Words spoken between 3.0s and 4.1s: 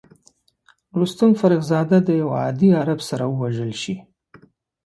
سره وژل شي.